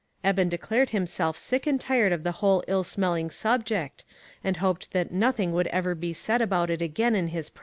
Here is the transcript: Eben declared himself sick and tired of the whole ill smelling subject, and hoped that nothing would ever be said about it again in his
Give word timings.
Eben 0.25 0.49
declared 0.49 0.89
himself 0.89 1.37
sick 1.37 1.67
and 1.67 1.79
tired 1.79 2.11
of 2.11 2.23
the 2.23 2.31
whole 2.41 2.63
ill 2.67 2.83
smelling 2.83 3.29
subject, 3.29 4.03
and 4.43 4.57
hoped 4.57 4.89
that 4.93 5.11
nothing 5.11 5.51
would 5.53 5.67
ever 5.67 5.93
be 5.93 6.11
said 6.11 6.41
about 6.41 6.71
it 6.71 6.81
again 6.81 7.13
in 7.13 7.27
his 7.27 7.51